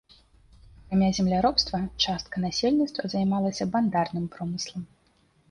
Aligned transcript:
Акрамя 0.83 1.09
земляробства 1.17 1.77
частка 2.07 2.35
насельніцтва 2.47 3.03
займалася 3.17 3.69
бандарным 3.77 4.25
промыслам. 4.39 4.81